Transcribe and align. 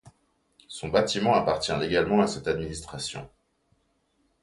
Son 0.67 0.87
bâtiment 0.87 1.35
appartient 1.35 1.77
légalement 1.79 2.21
à 2.21 2.27
cette 2.27 2.47
administration. 2.47 3.29